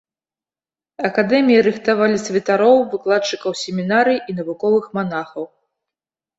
Акадэміі 1.09 1.57
рыхтавалі 1.67 2.17
святароў, 2.25 2.77
выкладчыкаў 2.95 3.51
семінарый 3.63 4.17
і 4.29 4.39
навуковых 4.43 4.91
манахаў. 5.01 5.43